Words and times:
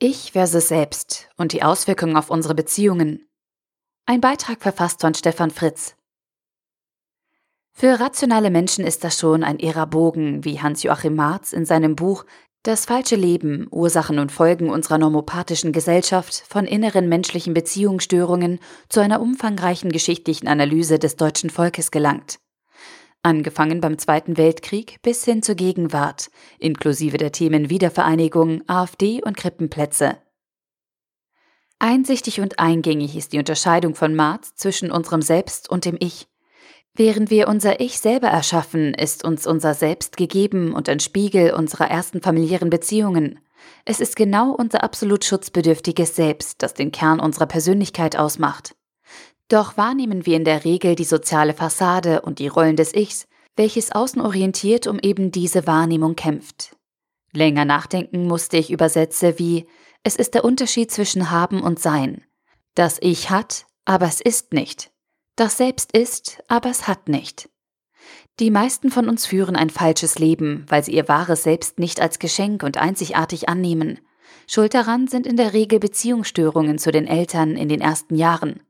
Ich 0.00 0.30
versus 0.30 0.68
Selbst 0.68 1.28
und 1.36 1.52
die 1.52 1.64
Auswirkungen 1.64 2.16
auf 2.16 2.30
unsere 2.30 2.54
Beziehungen. 2.54 3.28
Ein 4.06 4.20
Beitrag 4.20 4.62
verfasst 4.62 5.00
von 5.00 5.12
Stefan 5.12 5.50
Fritz. 5.50 5.96
Für 7.72 7.98
rationale 7.98 8.50
Menschen 8.50 8.84
ist 8.84 9.02
das 9.02 9.18
schon 9.18 9.42
ein 9.42 9.58
irrer 9.58 9.88
Bogen, 9.88 10.44
wie 10.44 10.60
Hans-Joachim 10.60 11.16
Marz 11.16 11.52
in 11.52 11.64
seinem 11.64 11.96
Buch 11.96 12.26
Das 12.62 12.84
falsche 12.84 13.16
Leben, 13.16 13.66
Ursachen 13.72 14.20
und 14.20 14.30
Folgen 14.30 14.70
unserer 14.70 14.98
normopathischen 14.98 15.72
Gesellschaft 15.72 16.44
von 16.48 16.64
inneren 16.64 17.08
menschlichen 17.08 17.52
Beziehungsstörungen 17.52 18.60
zu 18.88 19.00
einer 19.00 19.20
umfangreichen 19.20 19.90
geschichtlichen 19.90 20.46
Analyse 20.46 21.00
des 21.00 21.16
deutschen 21.16 21.50
Volkes 21.50 21.90
gelangt 21.90 22.38
angefangen 23.22 23.80
beim 23.80 23.98
Zweiten 23.98 24.36
Weltkrieg 24.36 25.00
bis 25.02 25.24
hin 25.24 25.42
zur 25.42 25.54
Gegenwart, 25.54 26.30
inklusive 26.58 27.16
der 27.16 27.32
Themen 27.32 27.70
Wiedervereinigung, 27.70 28.62
AfD 28.66 29.22
und 29.22 29.36
Krippenplätze. 29.36 30.18
Einsichtig 31.78 32.40
und 32.40 32.58
eingängig 32.58 33.16
ist 33.16 33.32
die 33.32 33.38
Unterscheidung 33.38 33.94
von 33.94 34.14
Marx 34.14 34.54
zwischen 34.56 34.90
unserem 34.90 35.22
Selbst 35.22 35.70
und 35.70 35.84
dem 35.84 35.96
Ich. 36.00 36.26
Während 36.94 37.30
wir 37.30 37.46
unser 37.46 37.80
Ich 37.80 38.00
selber 38.00 38.26
erschaffen, 38.26 38.94
ist 38.94 39.24
uns 39.24 39.46
unser 39.46 39.74
Selbst 39.74 40.16
gegeben 40.16 40.72
und 40.74 40.88
ein 40.88 40.98
Spiegel 40.98 41.52
unserer 41.52 41.88
ersten 41.88 42.20
familiären 42.20 42.70
Beziehungen. 42.70 43.38
Es 43.84 44.00
ist 44.00 44.16
genau 44.16 44.50
unser 44.50 44.82
absolut 44.82 45.24
schutzbedürftiges 45.24 46.16
Selbst, 46.16 46.62
das 46.62 46.74
den 46.74 46.90
Kern 46.90 47.20
unserer 47.20 47.46
Persönlichkeit 47.46 48.16
ausmacht. 48.16 48.74
Doch 49.48 49.78
wahrnehmen 49.78 50.26
wir 50.26 50.36
in 50.36 50.44
der 50.44 50.64
Regel 50.64 50.94
die 50.94 51.04
soziale 51.04 51.54
Fassade 51.54 52.20
und 52.20 52.38
die 52.38 52.48
Rollen 52.48 52.76
des 52.76 52.94
Ichs, 52.94 53.26
welches 53.56 53.92
außenorientiert 53.92 54.86
um 54.86 54.98
eben 54.98 55.32
diese 55.32 55.66
Wahrnehmung 55.66 56.16
kämpft. 56.16 56.76
Länger 57.32 57.64
nachdenken 57.64 58.26
musste 58.26 58.58
ich 58.58 58.70
über 58.70 58.88
Sätze 58.88 59.38
wie 59.38 59.66
Es 60.02 60.16
ist 60.16 60.34
der 60.34 60.44
Unterschied 60.44 60.90
zwischen 60.90 61.30
haben 61.30 61.62
und 61.62 61.78
sein. 61.78 62.24
Das 62.74 62.98
Ich 63.00 63.30
hat, 63.30 63.66
aber 63.84 64.06
es 64.06 64.20
ist 64.20 64.52
nicht. 64.52 64.90
Das 65.34 65.56
Selbst 65.56 65.96
ist, 65.96 66.42
aber 66.48 66.70
es 66.70 66.86
hat 66.86 67.08
nicht. 67.08 67.48
Die 68.40 68.50
meisten 68.50 68.90
von 68.90 69.08
uns 69.08 69.26
führen 69.26 69.56
ein 69.56 69.70
falsches 69.70 70.18
Leben, 70.18 70.64
weil 70.68 70.84
sie 70.84 70.92
ihr 70.92 71.08
wahres 71.08 71.42
Selbst 71.42 71.78
nicht 71.78 72.00
als 72.00 72.18
Geschenk 72.18 72.62
und 72.62 72.76
einzigartig 72.76 73.48
annehmen. 73.48 73.98
Schuld 74.46 74.74
daran 74.74 75.08
sind 75.08 75.26
in 75.26 75.36
der 75.36 75.52
Regel 75.52 75.80
Beziehungsstörungen 75.80 76.78
zu 76.78 76.92
den 76.92 77.06
Eltern 77.06 77.56
in 77.56 77.68
den 77.68 77.80
ersten 77.80 78.14
Jahren. 78.14 78.60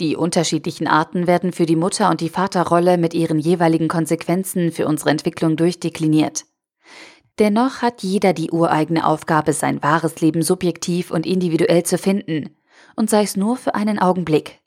Die 0.00 0.16
unterschiedlichen 0.16 0.86
Arten 0.86 1.26
werden 1.26 1.52
für 1.52 1.66
die 1.66 1.76
Mutter- 1.76 2.10
und 2.10 2.20
die 2.20 2.28
Vaterrolle 2.28 2.98
mit 2.98 3.14
ihren 3.14 3.38
jeweiligen 3.38 3.88
Konsequenzen 3.88 4.72
für 4.72 4.86
unsere 4.86 5.10
Entwicklung 5.10 5.56
durchdekliniert. 5.56 6.44
Dennoch 7.38 7.82
hat 7.82 8.02
jeder 8.02 8.32
die 8.32 8.50
ureigene 8.50 9.06
Aufgabe, 9.06 9.52
sein 9.52 9.82
wahres 9.82 10.20
Leben 10.20 10.42
subjektiv 10.42 11.10
und 11.10 11.26
individuell 11.26 11.84
zu 11.84 11.98
finden, 11.98 12.56
und 12.96 13.10
sei 13.10 13.22
es 13.22 13.36
nur 13.36 13.56
für 13.56 13.74
einen 13.74 13.98
Augenblick. 13.98 14.60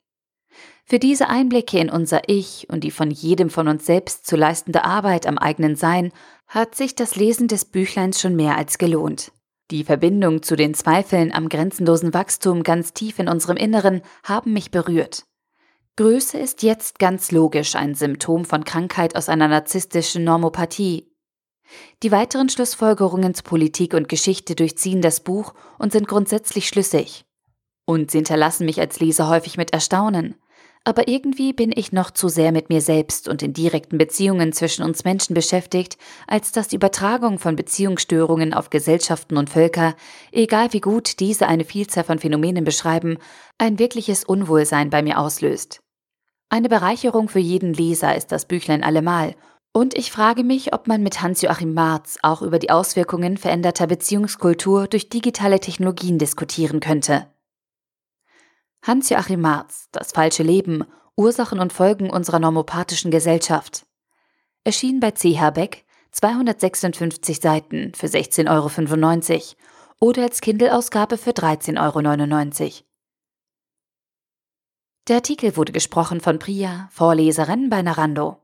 Für 0.84 0.98
diese 0.98 1.28
Einblicke 1.28 1.78
in 1.78 1.90
unser 1.90 2.28
Ich 2.28 2.68
und 2.70 2.84
die 2.84 2.90
von 2.90 3.10
jedem 3.10 3.50
von 3.50 3.68
uns 3.68 3.86
selbst 3.86 4.26
zu 4.26 4.36
leistende 4.36 4.84
Arbeit 4.84 5.26
am 5.26 5.38
eigenen 5.38 5.76
Sein 5.76 6.12
hat 6.46 6.74
sich 6.74 6.94
das 6.94 7.16
Lesen 7.16 7.48
des 7.48 7.64
Büchleins 7.64 8.20
schon 8.20 8.36
mehr 8.36 8.56
als 8.56 8.78
gelohnt. 8.78 9.32
Die 9.72 9.84
Verbindung 9.84 10.42
zu 10.42 10.54
den 10.54 10.74
Zweifeln 10.74 11.32
am 11.32 11.48
grenzenlosen 11.48 12.12
Wachstum 12.12 12.62
ganz 12.62 12.92
tief 12.92 13.18
in 13.18 13.26
unserem 13.26 13.56
Inneren 13.56 14.02
haben 14.22 14.52
mich 14.52 14.70
berührt. 14.70 15.24
Größe 15.96 16.36
ist 16.36 16.62
jetzt 16.62 16.98
ganz 16.98 17.32
logisch 17.32 17.74
ein 17.74 17.94
Symptom 17.94 18.44
von 18.44 18.64
Krankheit 18.64 19.16
aus 19.16 19.30
einer 19.30 19.48
narzisstischen 19.48 20.24
Normopathie. 20.24 21.10
Die 22.02 22.12
weiteren 22.12 22.50
Schlussfolgerungen 22.50 23.32
zu 23.32 23.44
Politik 23.44 23.94
und 23.94 24.10
Geschichte 24.10 24.54
durchziehen 24.54 25.00
das 25.00 25.20
Buch 25.20 25.54
und 25.78 25.90
sind 25.90 26.06
grundsätzlich 26.06 26.68
schlüssig. 26.68 27.24
Und 27.86 28.10
sie 28.10 28.18
hinterlassen 28.18 28.66
mich 28.66 28.78
als 28.78 29.00
Leser 29.00 29.30
häufig 29.30 29.56
mit 29.56 29.72
Erstaunen 29.72 30.34
aber 30.84 31.08
irgendwie 31.08 31.52
bin 31.52 31.72
ich 31.74 31.92
noch 31.92 32.10
zu 32.10 32.28
sehr 32.28 32.52
mit 32.52 32.68
mir 32.68 32.80
selbst 32.80 33.28
und 33.28 33.40
den 33.40 33.52
direkten 33.52 33.98
Beziehungen 33.98 34.52
zwischen 34.52 34.82
uns 34.82 35.04
Menschen 35.04 35.34
beschäftigt, 35.34 35.96
als 36.26 36.52
dass 36.52 36.68
die 36.68 36.76
Übertragung 36.76 37.38
von 37.38 37.56
Beziehungsstörungen 37.56 38.52
auf 38.52 38.70
Gesellschaften 38.70 39.36
und 39.36 39.50
Völker, 39.50 39.94
egal 40.32 40.72
wie 40.72 40.80
gut 40.80 41.20
diese 41.20 41.46
eine 41.46 41.64
Vielzahl 41.64 42.04
von 42.04 42.18
Phänomenen 42.18 42.64
beschreiben, 42.64 43.18
ein 43.58 43.78
wirkliches 43.78 44.24
Unwohlsein 44.24 44.90
bei 44.90 45.02
mir 45.02 45.18
auslöst. 45.18 45.80
Eine 46.48 46.68
Bereicherung 46.68 47.28
für 47.28 47.38
jeden 47.38 47.72
Leser 47.72 48.16
ist 48.16 48.32
das 48.32 48.46
Büchlein 48.46 48.82
allemal, 48.82 49.34
und 49.74 49.96
ich 49.96 50.12
frage 50.12 50.44
mich, 50.44 50.74
ob 50.74 50.86
man 50.86 51.02
mit 51.02 51.22
Hans-Joachim 51.22 51.72
Marz 51.72 52.18
auch 52.20 52.42
über 52.42 52.58
die 52.58 52.68
Auswirkungen 52.68 53.38
veränderter 53.38 53.86
Beziehungskultur 53.86 54.86
durch 54.86 55.08
digitale 55.08 55.60
Technologien 55.60 56.18
diskutieren 56.18 56.80
könnte. 56.80 57.31
Hans-Joachim 58.82 59.40
Marz, 59.40 59.88
Das 59.92 60.10
falsche 60.10 60.42
Leben, 60.42 60.84
Ursachen 61.16 61.60
und 61.60 61.72
Folgen 61.72 62.10
unserer 62.10 62.40
normopathischen 62.40 63.12
Gesellschaft. 63.12 63.86
Erschien 64.64 64.98
bei 64.98 65.12
CH 65.12 65.50
Beck, 65.50 65.84
256 66.10 67.40
Seiten 67.40 67.92
für 67.94 68.06
16,95 68.06 69.30
Euro 69.30 69.56
oder 70.00 70.22
als 70.24 70.40
Kindle-Ausgabe 70.40 71.16
für 71.16 71.30
13,99 71.30 72.62
Euro. 72.62 72.72
Der 75.08 75.16
Artikel 75.16 75.56
wurde 75.56 75.72
gesprochen 75.72 76.20
von 76.20 76.40
Priya, 76.40 76.88
Vorleserin 76.90 77.70
bei 77.70 77.82
Narando. 77.82 78.41